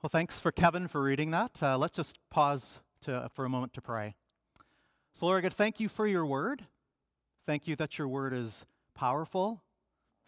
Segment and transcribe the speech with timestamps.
[0.00, 1.60] Well, thanks for Kevin for reading that.
[1.60, 4.14] Uh, let's just pause to, for a moment to pray.
[5.12, 6.66] So, Lord God, thank you for your word.
[7.48, 8.64] Thank you that your word is
[8.94, 9.60] powerful.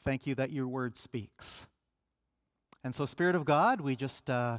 [0.02, 1.68] Thank you that your word speaks.
[2.82, 4.58] And so, Spirit of God, we just uh,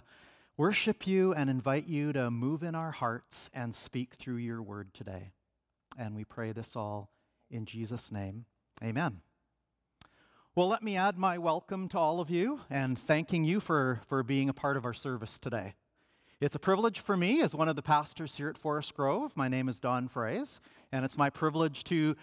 [0.56, 4.94] worship you and invite you to move in our hearts and speak through your word
[4.94, 5.34] today.
[5.98, 7.12] And we pray this all
[7.50, 8.46] in Jesus' name.
[8.82, 9.20] Amen.
[10.54, 14.22] Well, let me add my welcome to all of you and thanking you for, for
[14.22, 15.76] being a part of our service today.
[16.42, 19.32] It's a privilege for me as one of the pastors here at Forest Grove.
[19.38, 20.60] My name is Don Fraze,
[20.92, 22.18] and it's my privilege to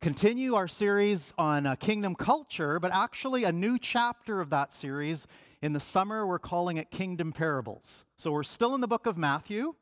[0.00, 5.28] continue our series on uh, kingdom culture, but actually a new chapter of that series.
[5.62, 8.02] In the summer, we're calling it Kingdom Parables.
[8.16, 9.76] So we're still in the book of Matthew,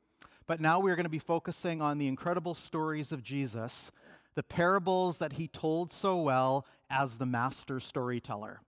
[0.47, 3.91] but now we're going to be focusing on the incredible stories of Jesus,
[4.37, 8.61] the parables that he told so well as the master storyteller.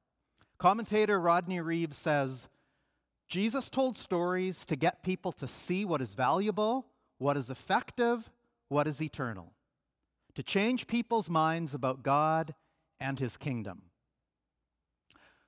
[0.58, 2.48] Commentator Rodney Reeves says
[3.28, 6.86] Jesus told stories to get people to see what is valuable,
[7.18, 8.30] what is effective,
[8.68, 9.52] what is eternal,
[10.34, 12.54] to change people's minds about God
[12.98, 13.82] and his kingdom.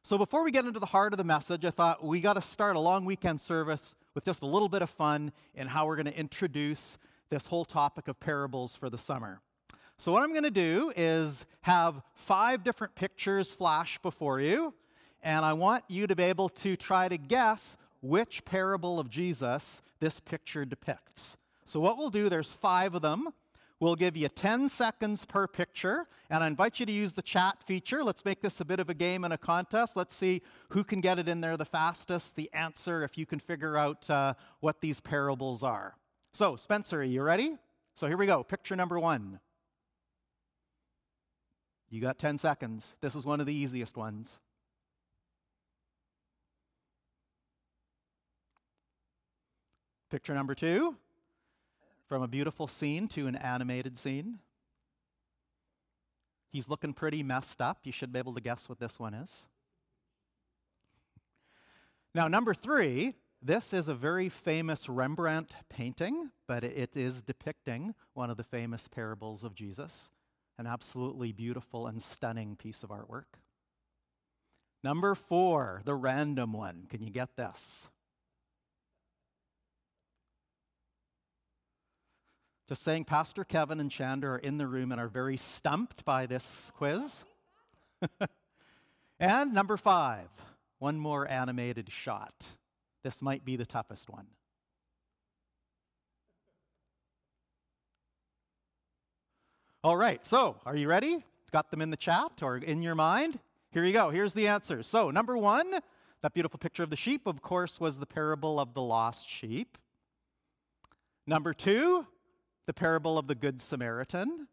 [0.03, 2.43] So, before we get into the heart of the message, I thought we got to
[2.43, 5.97] start a long weekend service with just a little bit of fun in how we're
[5.97, 6.99] going to introduce
[7.29, 9.41] this whole topic of parables for the summer.
[10.01, 14.73] So, what I'm going to do is have five different pictures flash before you,
[15.23, 19.83] and I want you to be able to try to guess which parable of Jesus
[19.99, 21.37] this picture depicts.
[21.67, 23.29] So, what we'll do, there's five of them.
[23.79, 27.63] We'll give you 10 seconds per picture, and I invite you to use the chat
[27.67, 28.03] feature.
[28.03, 29.97] Let's make this a bit of a game and a contest.
[29.97, 33.39] Let's see who can get it in there the fastest, the answer, if you can
[33.39, 35.95] figure out uh, what these parables are.
[36.33, 37.59] So, Spencer, are you ready?
[37.95, 38.43] So, here we go.
[38.43, 39.41] Picture number one.
[41.91, 42.95] You got 10 seconds.
[43.01, 44.39] This is one of the easiest ones.
[50.09, 50.97] Picture number two
[52.09, 54.39] from a beautiful scene to an animated scene.
[56.49, 57.79] He's looking pretty messed up.
[57.85, 59.47] You should be able to guess what this one is.
[62.13, 68.31] Now, number three, this is a very famous Rembrandt painting, but it is depicting one
[68.31, 70.11] of the famous parables of Jesus
[70.61, 73.41] an absolutely beautiful and stunning piece of artwork.
[74.85, 76.85] Number four, the random one.
[76.91, 77.89] Can you get this?
[82.69, 86.27] Just saying, Pastor Kevin and Chanda are in the room and are very stumped by
[86.27, 87.25] this quiz.
[89.19, 90.29] and number five,
[90.79, 92.49] one more animated shot.
[93.03, 94.27] This might be the toughest one.
[99.83, 101.25] All right, so are you ready?
[101.53, 103.39] Got them in the chat or in your mind?
[103.73, 104.11] Here you go.
[104.11, 104.83] Here's the answer.
[104.83, 105.73] So, number one,
[106.21, 109.79] that beautiful picture of the sheep, of course, was the parable of the lost sheep.
[111.27, 112.07] Number two,
[112.67, 114.49] the parable of the Good Samaritan.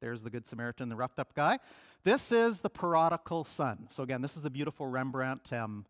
[0.00, 1.60] There's the Good Samaritan, the roughed up guy.
[2.02, 3.86] This is the prodigal son.
[3.90, 5.52] So, again, this is the beautiful Rembrandt.
[5.52, 5.86] Um,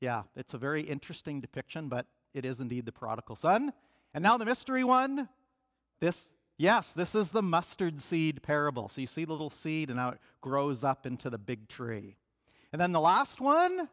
[0.00, 3.72] yeah, it's a very interesting depiction, but it is indeed the prodigal son.
[4.14, 5.28] And now the mystery one.
[6.00, 8.88] This Yes, this is the mustard seed parable.
[8.88, 12.16] So you see the little seed and how it grows up into the big tree.
[12.72, 13.88] And then the last one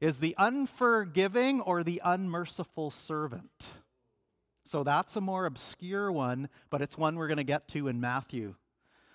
[0.00, 3.68] is the unforgiving or the unmerciful servant.
[4.64, 8.00] So that's a more obscure one, but it's one we're going to get to in
[8.00, 8.54] Matthew.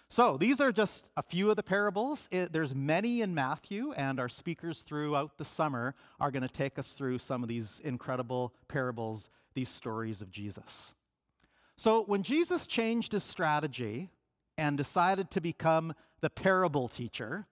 [0.09, 2.29] So these are just a few of the parables.
[2.31, 6.77] It, there's many in Matthew, and our speakers throughout the summer are going to take
[6.77, 10.93] us through some of these incredible parables, these stories of Jesus.
[11.77, 14.09] So when Jesus changed his strategy
[14.57, 17.47] and decided to become the parable teacher,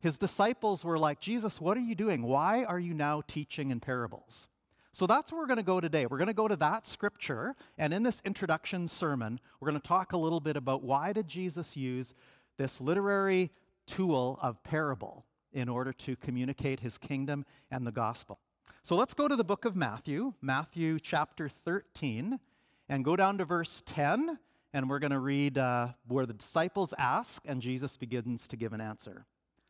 [0.00, 2.22] his disciples were like, Jesus, what are you doing?
[2.24, 4.48] Why are you now teaching in parables?
[4.92, 6.06] So that's where we're going to go today.
[6.06, 9.88] We're going to go to that scripture, and in this introduction sermon, we're going to
[9.88, 12.14] talk a little bit about why did Jesus use
[12.58, 13.50] this literary
[13.86, 18.38] tool of parable in order to communicate his kingdom and the gospel.
[18.82, 22.40] So let's go to the book of Matthew, Matthew chapter 13,
[22.92, 24.38] and go down to verse 10,
[24.74, 28.74] and we're going to read uh, where the disciples ask and Jesus begins to give
[28.74, 29.24] an answer.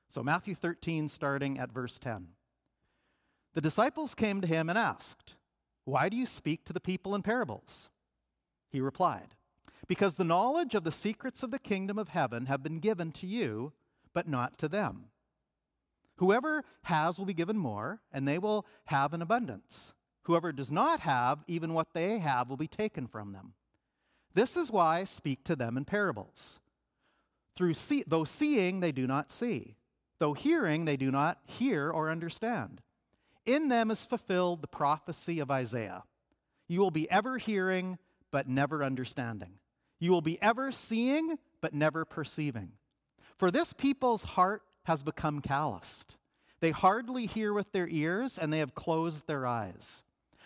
[0.09, 2.27] So, Matthew 13, starting at verse 10.
[3.55, 5.37] The disciples came to him and asked,
[5.85, 7.91] Why do you speak to the people in parables?
[8.71, 9.37] He replied,
[9.87, 13.29] Because the knowledge of the secrets of the kingdom of heaven have been given to
[13.29, 13.73] you,
[14.13, 15.05] but not to them.
[16.17, 19.93] Whoever has will be given more, and they will have an abundance.
[20.25, 23.55] Whoever does not have, even what they have will be taken from them.
[24.35, 26.59] This is why I speak to them in parables.
[27.57, 29.77] Through see, though seeing, they do not see.
[30.19, 32.81] Though hearing, they do not hear or understand.
[33.45, 36.05] In them is fulfilled the prophecy of Isaiah.
[36.69, 37.99] You will be ever hearing,
[38.31, 39.59] but never understanding.
[39.99, 42.73] You will be ever seeing, but never perceiving.
[43.37, 46.17] For this people's heart has become calloused.
[46.61, 50.03] They hardly hear with their ears, and they have closed their eyes.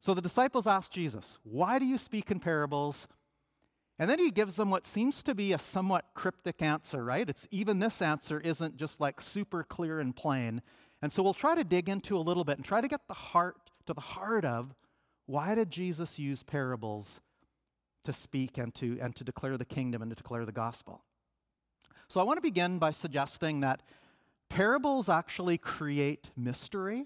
[0.00, 3.06] So the disciples ask Jesus, Why do you speak in parables?
[3.98, 7.28] And then he gives them what seems to be a somewhat cryptic answer, right?
[7.28, 10.62] It's even this answer isn't just like super clear and plain.
[11.02, 13.14] And so we'll try to dig into a little bit and try to get the
[13.14, 13.56] heart
[13.86, 14.74] to the heart of
[15.26, 17.20] why did Jesus use parables
[18.04, 21.02] to speak and to and to declare the kingdom and to declare the gospel?
[22.08, 23.82] So I want to begin by suggesting that
[24.48, 27.04] parables actually create mystery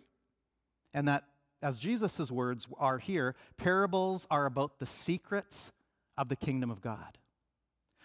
[0.95, 1.25] and that
[1.65, 5.73] as Jesus' words are here, parables are about the secrets
[6.17, 7.17] of the kingdom of God.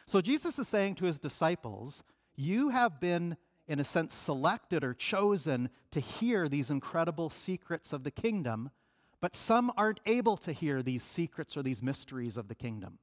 [0.07, 2.01] So Jesus is saying to his disciples,
[2.38, 3.35] You have been,
[3.67, 8.71] in a sense, selected or chosen to hear these incredible secrets of the kingdom,
[9.19, 12.97] but some aren't able to hear these secrets or these mysteries of the kingdom.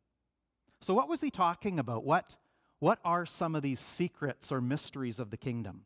[0.80, 2.02] So, what was he talking about?
[2.02, 2.36] What,
[2.78, 5.82] what are some of these secrets or mysteries of the kingdom?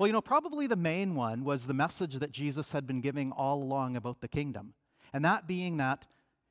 [0.00, 3.32] Well, you know, probably the main one was the message that Jesus had been giving
[3.32, 4.72] all along about the kingdom.
[5.12, 6.06] And that being that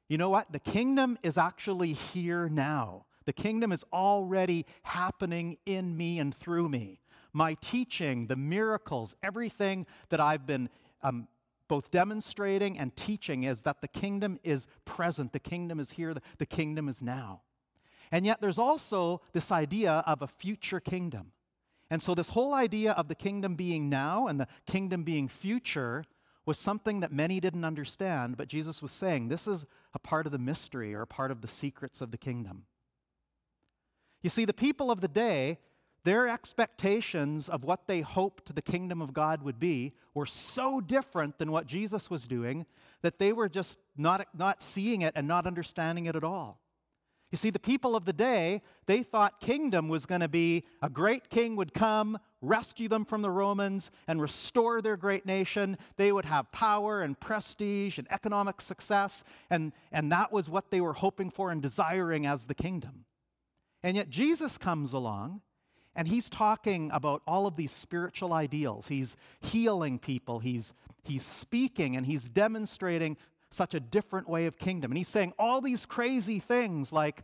[0.08, 0.52] you know what?
[0.52, 3.06] The kingdom is actually here now.
[3.26, 7.00] The kingdom is already happening in me and through me.
[7.34, 10.70] My teaching, the miracles, everything that I've been
[11.02, 11.28] um,
[11.68, 16.46] both demonstrating and teaching is that the kingdom is present, the kingdom is here, the
[16.46, 17.42] kingdom is now.
[18.12, 21.32] And yet there's also this idea of a future kingdom.
[21.90, 26.04] And so, this whole idea of the kingdom being now and the kingdom being future
[26.46, 30.32] was something that many didn't understand, but Jesus was saying this is a part of
[30.32, 32.66] the mystery or a part of the secrets of the kingdom.
[34.22, 35.60] You see, the people of the day,
[36.04, 41.38] their expectations of what they hoped the kingdom of God would be were so different
[41.38, 42.66] than what Jesus was doing
[43.02, 46.60] that they were just not, not seeing it and not understanding it at all.
[47.32, 50.90] You see, the people of the day, they thought kingdom was going to be a
[50.90, 55.78] great king would come, rescue them from the Romans, and restore their great nation.
[55.98, 60.82] They would have power and prestige and economic success, and, and that was what they
[60.82, 63.06] were hoping for and desiring as the kingdom.
[63.84, 65.42] And yet Jesus comes along,
[65.96, 68.88] and he's talking about all of these spiritual ideals.
[68.88, 70.74] He's healing people, he's,
[71.04, 73.18] he's speaking, and he's demonstrating
[73.52, 74.92] such a different way of kingdom.
[74.92, 77.24] And he's saying all these crazy things like,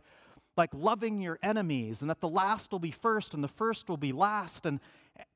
[0.56, 3.96] like loving your enemies and that the last will be first and the first will
[3.96, 4.66] be last.
[4.66, 4.80] And,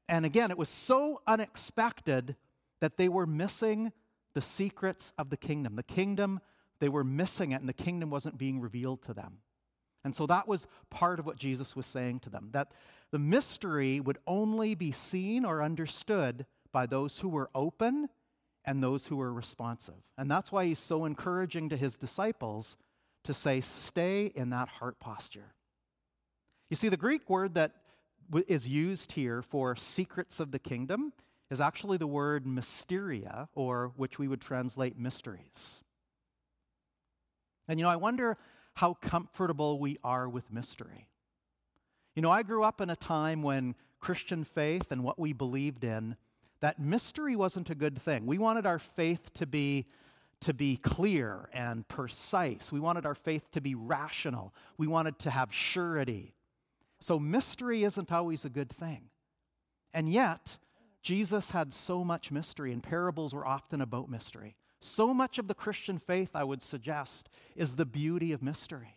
[0.09, 2.37] and again, it was so unexpected
[2.81, 3.93] that they were missing
[4.35, 5.77] the secrets of the kingdom.
[5.77, 6.41] The kingdom,
[6.81, 9.39] they were missing it, and the kingdom wasn't being revealed to them.
[10.05, 12.73] And so that was part of what Jesus was saying to them that
[13.11, 18.09] the mystery would only be seen or understood by those who were open
[18.65, 20.03] and those who are responsive.
[20.19, 22.77] And that's why he's so encouraging to his disciples
[23.25, 25.55] to say, stay in that heart posture.
[26.69, 27.73] You see, the Greek word that
[28.47, 31.13] is used here for secrets of the kingdom
[31.51, 35.81] is actually the word mysteria, or which we would translate mysteries.
[37.67, 38.37] And you know, I wonder
[38.75, 41.09] how comfortable we are with mystery.
[42.15, 45.85] You know, I grew up in a time when Christian faith and what we believed
[45.85, 46.17] in
[46.61, 48.27] that mystery wasn't a good thing.
[48.27, 49.87] We wanted our faith to be
[50.41, 52.73] to be clear and precise.
[52.73, 54.55] We wanted our faith to be rational.
[54.79, 56.35] We wanted to have surety.
[56.99, 59.11] So mystery isn't always a good thing.
[59.93, 60.57] And yet,
[61.03, 64.57] Jesus had so much mystery, and parables were often about mystery.
[64.81, 68.97] So much of the Christian faith, I would suggest, is the beauty of mystery.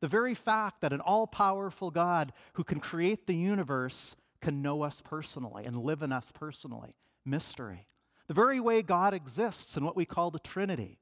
[0.00, 4.82] The very fact that an all powerful God who can create the universe can know
[4.82, 6.94] us personally and live in us personally.
[7.24, 7.86] Mystery.
[8.26, 10.98] The very way God exists in what we call the Trinity.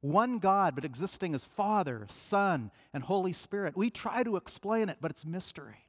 [0.00, 3.76] One God, but existing as Father, Son, and Holy Spirit.
[3.76, 5.86] We try to explain it, but it's mystery.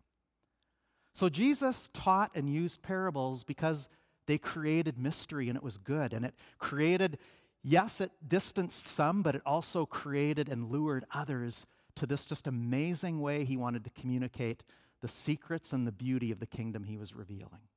[1.13, 3.89] So Jesus taught and used parables because
[4.25, 6.13] they created mystery and it was good.
[6.13, 7.17] And it created,
[7.63, 13.19] yes, it distanced some, but it also created and lured others to this just amazing
[13.19, 14.63] way he wanted to communicate
[15.03, 17.67] the secrets and the beauty of the kingdom he was revealing.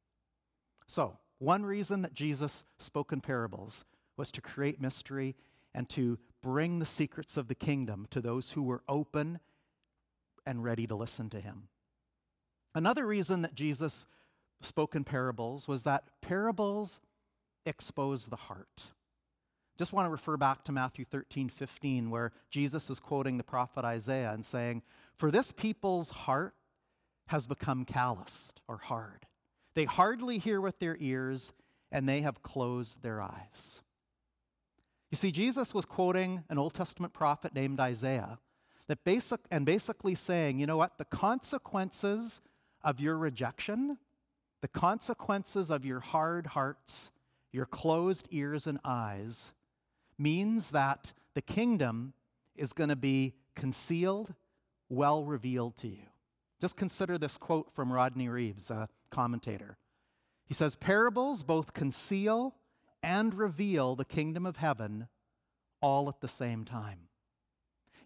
[0.86, 3.84] So, one reason that Jesus spoke in parables
[4.16, 5.36] was to create mystery,
[5.76, 9.38] and to bring the secrets of the kingdom to those who were open
[10.46, 11.68] and ready to listen to him.
[12.74, 14.06] Another reason that Jesus
[14.62, 16.98] spoke in parables was that parables
[17.66, 18.86] expose the heart.
[19.76, 23.84] Just want to refer back to Matthew 13, 15, where Jesus is quoting the prophet
[23.84, 24.82] Isaiah and saying,
[25.18, 26.54] For this people's heart
[27.28, 29.26] has become calloused or hard.
[29.74, 31.52] They hardly hear with their ears,
[31.92, 33.80] and they have closed their eyes.
[35.10, 38.38] You see, Jesus was quoting an Old Testament prophet named Isaiah
[38.88, 42.40] that basic, and basically saying, you know what, the consequences
[42.82, 43.98] of your rejection,
[44.62, 47.10] the consequences of your hard hearts,
[47.52, 49.52] your closed ears and eyes,
[50.18, 52.12] means that the kingdom
[52.54, 54.34] is going to be concealed,
[54.88, 56.06] well revealed to you.
[56.60, 59.76] Just consider this quote from Rodney Reeves, a commentator.
[60.46, 62.54] He says, Parables both conceal
[63.02, 65.08] and reveal the kingdom of heaven
[65.80, 67.08] all at the same time.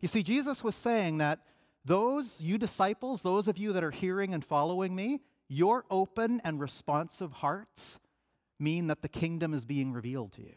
[0.01, 1.41] You see, Jesus was saying that
[1.85, 6.61] those, you disciples, those of you that are hearing and following me, your open and
[6.61, 7.99] responsive hearts
[8.59, 10.57] mean that the kingdom is being revealed to you.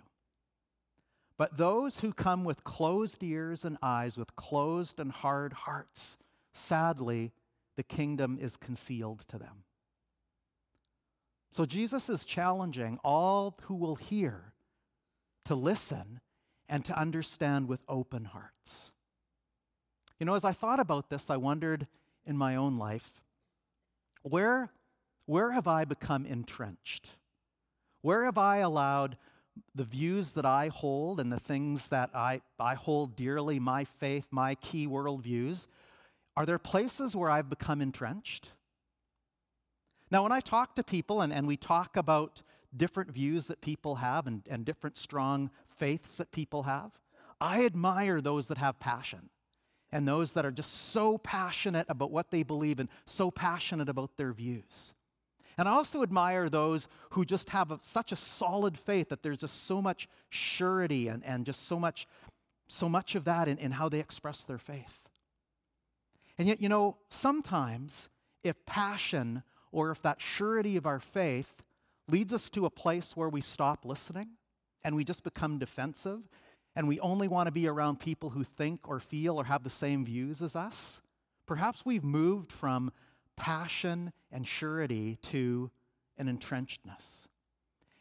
[1.37, 6.17] But those who come with closed ears and eyes, with closed and hard hearts,
[6.53, 7.31] sadly,
[7.75, 9.63] the kingdom is concealed to them.
[11.51, 14.53] So Jesus is challenging all who will hear
[15.45, 16.19] to listen
[16.67, 18.91] and to understand with open hearts.
[20.19, 21.87] You know, as I thought about this, I wondered
[22.25, 23.21] in my own life
[24.23, 24.71] where,
[25.25, 27.11] where have I become entrenched?
[28.01, 29.17] Where have I allowed
[29.75, 34.25] the views that I hold and the things that I, I hold dearly, my faith,
[34.31, 35.67] my key worldviews,
[36.35, 38.51] are there places where I've become entrenched?
[40.09, 42.41] Now, when I talk to people and, and we talk about
[42.75, 46.91] different views that people have and, and different strong faiths that people have,
[47.39, 49.29] I admire those that have passion
[49.91, 54.17] and those that are just so passionate about what they believe and so passionate about
[54.17, 54.93] their views.
[55.57, 59.37] And I also admire those who just have a, such a solid faith that there's
[59.37, 62.07] just so much surety and, and just so much,
[62.67, 65.02] so much of that in, in how they express their faith.
[66.37, 68.09] And yet, you know, sometimes
[68.43, 71.63] if passion or if that surety of our faith
[72.07, 74.29] leads us to a place where we stop listening
[74.83, 76.21] and we just become defensive
[76.75, 79.69] and we only want to be around people who think or feel or have the
[79.69, 81.01] same views as us,
[81.45, 82.91] perhaps we've moved from
[83.35, 85.71] passion and surety to
[86.17, 87.27] an entrenchedness.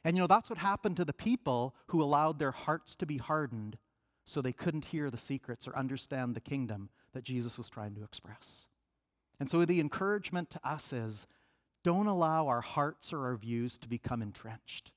[0.05, 3.19] And you know, that's what happened to the people who allowed their hearts to be
[3.19, 3.79] hardened
[4.25, 8.05] so they couldn't hear the secrets or understand the kingdom that Jesus was trying to
[8.05, 8.67] express.
[9.39, 11.27] And so the encouragement to us is
[11.85, 14.93] don't allow our hearts or our views to become entrenched.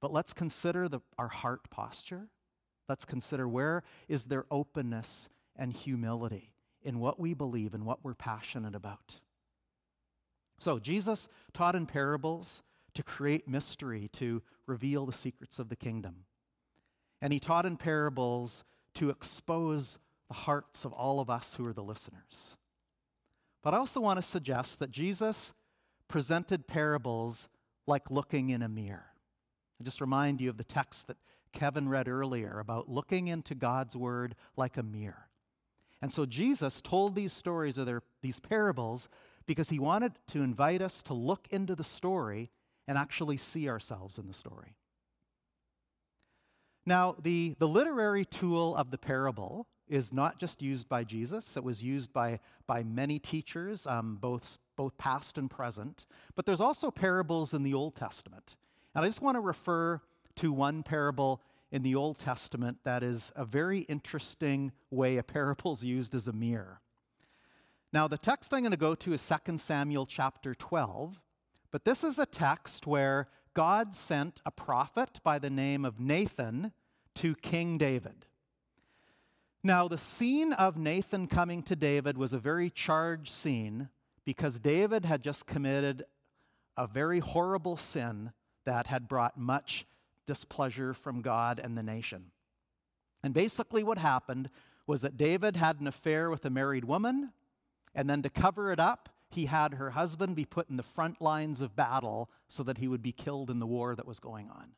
[0.00, 2.28] But let's consider the, our heart posture.
[2.88, 8.14] Let's consider where is there openness and humility in what we believe and what we're
[8.14, 9.16] passionate about.
[10.58, 12.62] So, Jesus taught in parables
[12.94, 16.24] to create mystery, to reveal the secrets of the kingdom.
[17.20, 21.72] And he taught in parables to expose the hearts of all of us who are
[21.72, 22.56] the listeners.
[23.62, 25.52] But I also want to suggest that Jesus
[26.08, 27.48] presented parables
[27.86, 29.12] like looking in a mirror.
[29.80, 31.16] I just remind you of the text that
[31.52, 35.28] Kevin read earlier about looking into God's word like a mirror.
[36.02, 39.08] And so Jesus told these stories or their, these parables
[39.46, 42.50] because he wanted to invite us to look into the story
[42.86, 44.76] and actually see ourselves in the story.
[46.84, 51.64] Now, the, the literary tool of the parable is not just used by Jesus, it
[51.64, 56.06] was used by, by many teachers, um, both, both past and present.
[56.34, 58.56] But there's also parables in the Old Testament.
[58.94, 60.00] And I just want to refer
[60.36, 61.40] to one parable
[61.70, 66.28] in the Old Testament that is a very interesting way a parable is used as
[66.28, 66.80] a mirror.
[67.92, 71.20] Now, the text I'm going to go to is 2 Samuel chapter 12,
[71.70, 76.72] but this is a text where God sent a prophet by the name of Nathan
[77.14, 78.25] to King David.
[79.66, 83.88] Now, the scene of Nathan coming to David was a very charged scene
[84.24, 86.04] because David had just committed
[86.76, 88.30] a very horrible sin
[88.64, 89.84] that had brought much
[90.24, 92.26] displeasure from God and the nation.
[93.24, 94.50] And basically, what happened
[94.86, 97.32] was that David had an affair with a married woman,
[97.92, 101.20] and then to cover it up, he had her husband be put in the front
[101.20, 104.48] lines of battle so that he would be killed in the war that was going
[104.48, 104.76] on.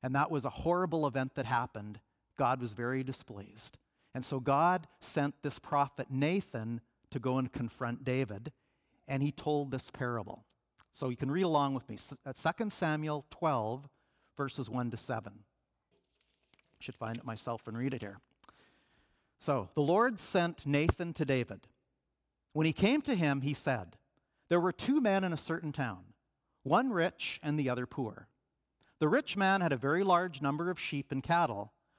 [0.00, 1.98] And that was a horrible event that happened.
[2.38, 3.78] God was very displeased.
[4.14, 8.52] And so God sent this prophet Nathan to go and confront David,
[9.08, 10.44] and he told this parable.
[10.92, 11.96] So you can read along with me.
[11.96, 13.88] 2 Samuel 12,
[14.36, 15.32] verses 1 to 7.
[15.32, 18.18] I Should find it myself and read it here.
[19.40, 21.66] So, the Lord sent Nathan to David.
[22.52, 23.96] When he came to him, he said,
[24.48, 26.04] There were two men in a certain town,
[26.62, 28.28] one rich and the other poor.
[29.00, 31.72] The rich man had a very large number of sheep and cattle,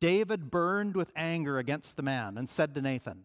[0.00, 3.24] David burned with anger against the man and said to Nathan,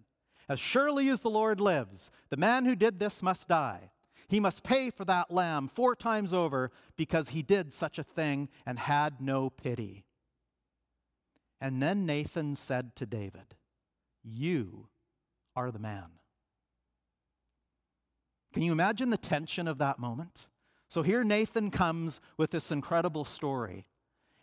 [0.49, 3.91] As surely as the Lord lives, the man who did this must die.
[4.27, 8.49] He must pay for that lamb four times over because he did such a thing
[8.65, 10.05] and had no pity.
[11.61, 13.55] And then Nathan said to David,
[14.23, 14.89] You
[15.55, 16.05] are the man.
[18.53, 20.47] Can you imagine the tension of that moment?
[20.89, 23.85] So here Nathan comes with this incredible story.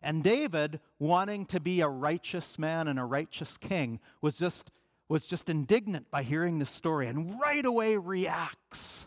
[0.03, 4.71] And David, wanting to be a righteous man and a righteous king, was just,
[5.09, 9.07] was just indignant by hearing this story and right away reacts.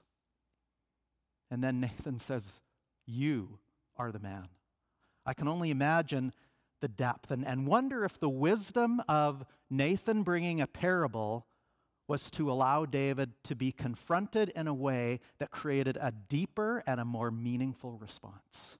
[1.51, 2.61] And then Nathan says,
[3.05, 3.59] You
[3.97, 4.47] are the man.
[5.25, 6.33] I can only imagine
[6.81, 11.47] the depth and, and wonder if the wisdom of Nathan bringing a parable
[12.07, 16.99] was to allow David to be confronted in a way that created a deeper and
[16.99, 18.77] a more meaningful response.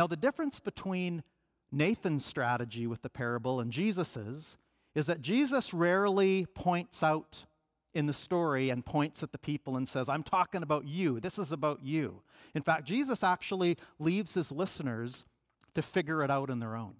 [0.00, 1.22] Now, the difference between
[1.70, 4.56] Nathan's strategy with the parable and Jesus's
[4.94, 7.44] is that Jesus rarely points out
[7.92, 11.20] in the story and points at the people and says, I'm talking about you.
[11.20, 12.22] This is about you.
[12.54, 15.26] In fact, Jesus actually leaves his listeners
[15.74, 16.94] to figure it out on their own.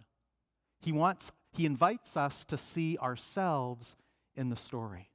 [0.78, 3.97] He wants he invites us to see ourselves
[4.37, 5.08] in the story.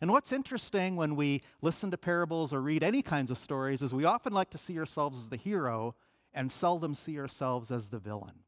[0.00, 3.94] And what's interesting when we listen to parables or read any kinds of stories is
[3.94, 5.94] we often like to see ourselves as the hero
[6.32, 8.44] and seldom see ourselves as the villain.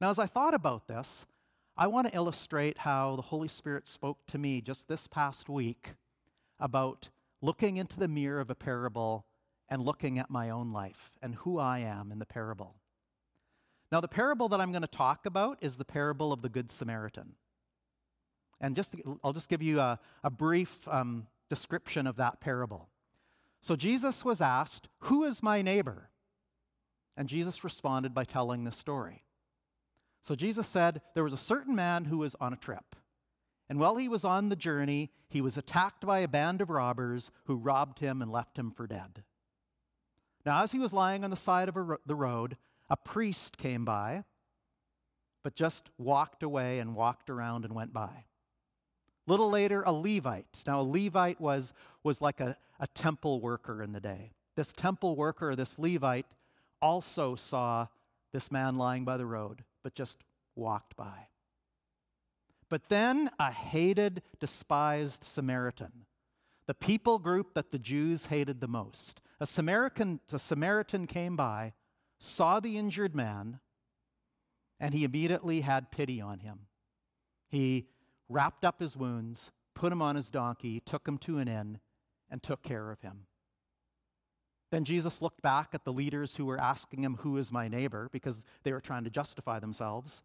[0.00, 1.26] Now, as I thought about this,
[1.76, 5.94] I want to illustrate how the Holy Spirit spoke to me just this past week
[6.60, 7.08] about
[7.40, 9.26] looking into the mirror of a parable
[9.68, 12.76] and looking at my own life and who I am in the parable.
[13.90, 16.70] Now, the parable that I'm going to talk about is the parable of the Good
[16.70, 17.34] Samaritan.
[18.60, 22.88] And just I'll just give you a, a brief um, description of that parable.
[23.64, 26.10] So Jesus was asked, Who is my neighbor?
[27.16, 29.24] And Jesus responded by telling this story.
[30.20, 32.94] So Jesus said, There was a certain man who was on a trip.
[33.70, 37.30] And while he was on the journey, he was attacked by a band of robbers
[37.46, 39.22] who robbed him and left him for dead.
[40.44, 42.58] Now, as he was lying on the side of ro- the road,
[42.90, 44.24] a priest came by,
[45.42, 48.26] but just walked away and walked around and went by.
[49.26, 50.62] Little later, a Levite.
[50.66, 54.32] Now, a Levite was, was like a, a temple worker in the day.
[54.56, 56.26] This temple worker, this Levite,
[56.82, 57.86] also saw
[58.32, 60.18] this man lying by the road, but just
[60.54, 61.28] walked by.
[62.68, 66.06] But then a hated, despised Samaritan,
[66.66, 71.72] the people group that the Jews hated the most, a Samaritan, a Samaritan came by,
[72.18, 73.60] saw the injured man,
[74.80, 76.60] and he immediately had pity on him.
[77.48, 77.88] He
[78.28, 81.80] wrapped up his wounds, put him on his donkey, took him to an inn,
[82.30, 83.26] and took care of him.
[84.70, 88.08] Then Jesus looked back at the leaders who were asking him, Who is my neighbor?
[88.10, 90.22] because they were trying to justify themselves.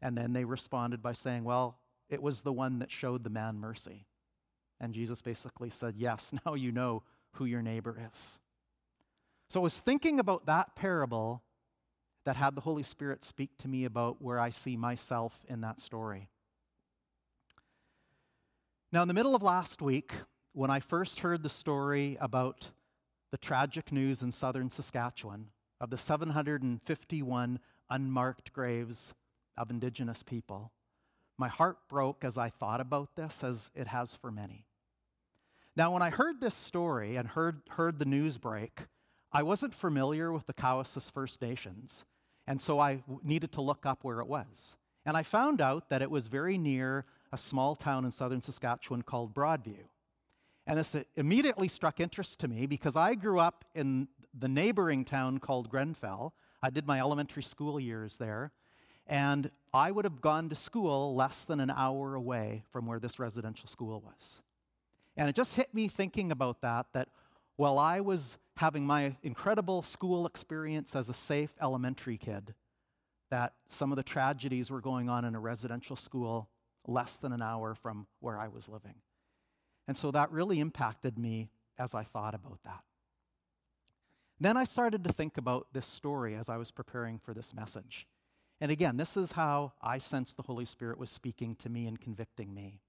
[0.00, 3.60] And then they responded by saying, Well, it was the one that showed the man
[3.60, 4.06] mercy.
[4.80, 7.02] And Jesus basically said, Yes, now you know
[7.34, 8.38] who your neighbor is.
[9.48, 11.42] So I was thinking about that parable
[12.24, 15.80] that had the Holy Spirit speak to me about where I see myself in that
[15.80, 16.28] story.
[18.90, 20.14] Now, in the middle of last week,
[20.54, 22.70] when I first heard the story about
[23.30, 29.12] the tragic news in southern Saskatchewan of the 751 unmarked graves
[29.58, 30.72] of Indigenous people,
[31.36, 34.64] my heart broke as I thought about this, as it has for many.
[35.76, 38.86] Now, when I heard this story and heard, heard the news break,
[39.30, 42.06] I wasn't familiar with the Cowessess First Nations,
[42.46, 44.76] and so I needed to look up where it was.
[45.04, 49.02] And I found out that it was very near a small town in southern Saskatchewan
[49.02, 49.84] called Broadview.
[50.66, 55.38] And this immediately struck interest to me because I grew up in the neighboring town
[55.38, 56.34] called Grenfell.
[56.62, 58.52] I did my elementary school years there.
[59.06, 63.18] And I would have gone to school less than an hour away from where this
[63.18, 64.42] residential school was.
[65.16, 67.08] And it just hit me thinking about that, that
[67.56, 72.54] while I was having my incredible school experience as a safe elementary kid
[73.30, 76.48] that some of the tragedies were going on in a residential school
[76.88, 78.94] less than an hour from where I was living.
[79.86, 82.82] And so that really impacted me as I thought about that.
[84.40, 88.06] Then I started to think about this story as I was preparing for this message.
[88.60, 92.00] And again, this is how I sensed the Holy Spirit was speaking to me and
[92.00, 92.80] convicting me.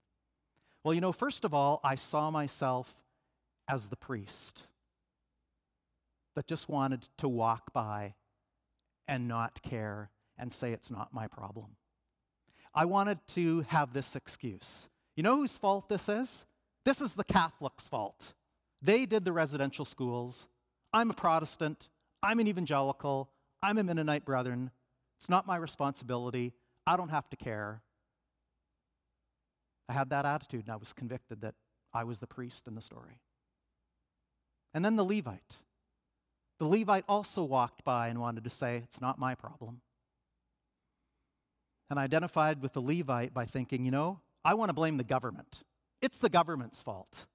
[0.83, 2.95] Well, you know, first of all, I saw myself
[3.67, 4.63] as the priest
[6.35, 8.15] that just wanted to walk by
[9.07, 11.75] and not care and say it's not my problem.
[12.73, 14.88] I wanted to have this excuse.
[15.15, 16.45] You know whose fault this is?
[16.86, 18.34] This is the Catholics' fault.
[18.82, 20.47] They did the residential schools.
[20.93, 21.89] I'm a Protestant.
[22.23, 23.29] I'm an evangelical.
[23.62, 24.71] I'm a Mennonite brethren.
[25.19, 26.53] It's not my responsibility.
[26.88, 27.82] I don't have to care.
[29.89, 31.55] I had that attitude and I was convicted that
[31.93, 33.19] I was the priest in the story.
[34.73, 35.58] And then the Levite.
[36.60, 39.82] The Levite also walked by and wanted to say, It's not my problem.
[41.89, 45.63] And identified with the Levite by thinking, you know, I want to blame the government.
[46.02, 47.25] It's the government's fault.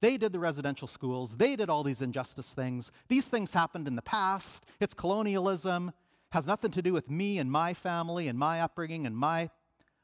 [0.00, 2.92] They did the residential schools, they did all these injustice things.
[3.08, 4.66] These things happened in the past.
[4.78, 5.92] It's colonialism,
[6.32, 9.48] has nothing to do with me and my family and my upbringing and my.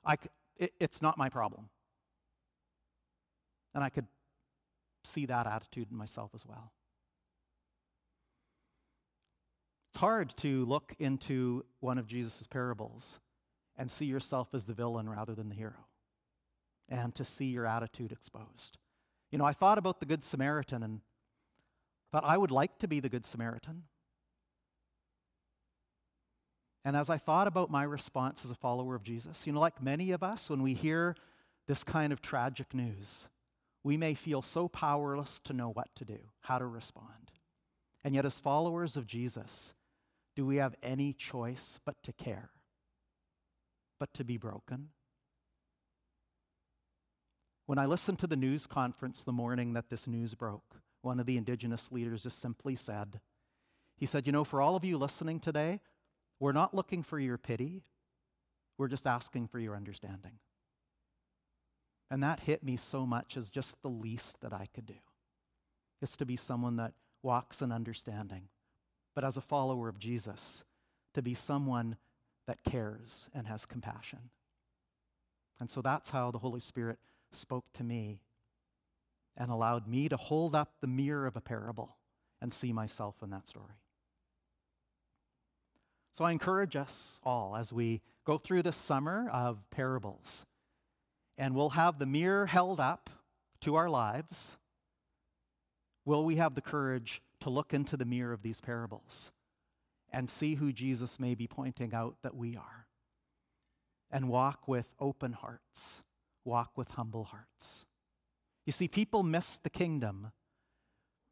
[0.04, 0.16] I,
[0.56, 1.68] it, it's not my problem.
[3.74, 4.06] And I could
[5.04, 6.72] see that attitude in myself as well.
[9.92, 13.18] It's hard to look into one of Jesus' parables
[13.80, 15.86] and see yourself as the villain rather than the hero,
[16.86, 18.76] and to see your attitude exposed.
[19.32, 21.00] You know, I thought about the Good Samaritan and
[22.12, 23.84] thought I would like to be the Good Samaritan.
[26.84, 29.82] And as I thought about my response as a follower of Jesus, you know, like
[29.82, 31.16] many of us, when we hear
[31.66, 33.28] this kind of tragic news,
[33.82, 37.32] we may feel so powerless to know what to do, how to respond.
[38.04, 39.72] And yet, as followers of Jesus,
[40.36, 42.50] do we have any choice but to care?
[44.00, 44.88] But to be broken.
[47.66, 51.26] When I listened to the news conference the morning that this news broke, one of
[51.26, 53.20] the indigenous leaders just simply said,
[53.96, 55.80] he said, You know, for all of you listening today,
[56.40, 57.84] we're not looking for your pity,
[58.78, 60.40] we're just asking for your understanding.
[62.10, 64.94] And that hit me so much as just the least that I could do,
[66.02, 68.48] is to be someone that walks in understanding.
[69.14, 70.64] But as a follower of Jesus,
[71.14, 71.96] to be someone
[72.50, 74.18] that cares and has compassion.
[75.60, 76.98] And so that's how the Holy Spirit
[77.30, 78.22] spoke to me
[79.36, 81.96] and allowed me to hold up the mirror of a parable
[82.42, 83.78] and see myself in that story.
[86.12, 90.44] So I encourage us all as we go through this summer of parables,
[91.38, 93.10] and we'll have the mirror held up
[93.60, 94.56] to our lives.
[96.04, 99.30] Will we have the courage to look into the mirror of these parables
[100.12, 102.86] and see who Jesus may be pointing out that we are.
[104.10, 106.02] And walk with open hearts,
[106.44, 107.86] walk with humble hearts.
[108.66, 110.32] You see, people miss the kingdom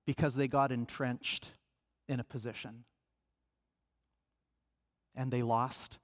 [0.06, 1.50] because they got entrenched
[2.08, 2.84] in a position.
[5.14, 5.98] And they lost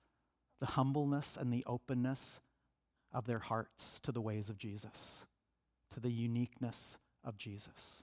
[0.60, 2.40] the humbleness and the openness
[3.12, 5.24] of their hearts to the ways of Jesus,
[5.92, 8.02] to the uniqueness of Jesus.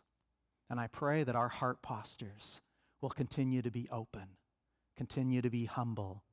[0.69, 2.62] And I pray that our heart postures
[3.01, 4.38] will continue to be open
[4.95, 6.23] continue to be humble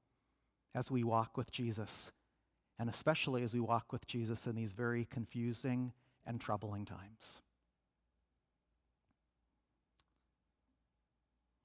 [0.74, 2.12] as we walk with Jesus,
[2.78, 5.92] and especially as we walk with Jesus in these very confusing
[6.26, 7.40] and troubling times.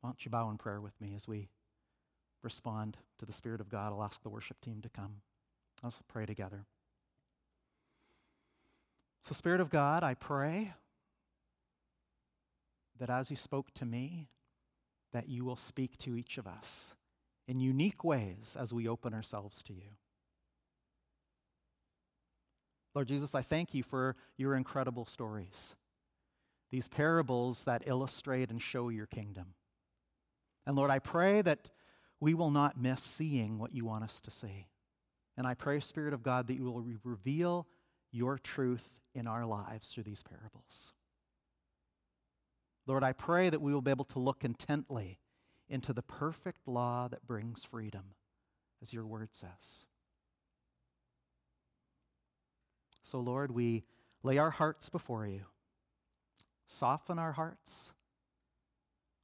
[0.01, 1.49] Why don't you bow in prayer with me as we
[2.41, 3.93] respond to the Spirit of God?
[3.93, 5.21] I'll ask the worship team to come.
[5.82, 6.65] Let's pray together.
[9.21, 10.73] So, Spirit of God, I pray
[12.99, 14.27] that as you spoke to me,
[15.13, 16.93] that you will speak to each of us
[17.47, 19.97] in unique ways as we open ourselves to you.
[22.95, 25.76] Lord Jesus, I thank you for your incredible stories,
[26.71, 29.56] these parables that illustrate and show your kingdom.
[30.65, 31.69] And Lord, I pray that
[32.19, 34.67] we will not miss seeing what you want us to see.
[35.36, 37.67] And I pray, Spirit of God, that you will re- reveal
[38.12, 40.93] your truth in our lives through these parables.
[42.86, 45.19] Lord, I pray that we will be able to look intently
[45.69, 48.15] into the perfect law that brings freedom,
[48.82, 49.86] as your word says.
[53.02, 53.84] So, Lord, we
[54.22, 55.46] lay our hearts before you.
[56.65, 57.91] Soften our hearts,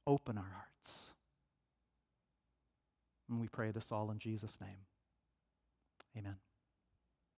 [0.06, 1.10] open our hearts.
[3.28, 4.86] And we pray this all in Jesus' name.
[6.16, 6.36] Amen.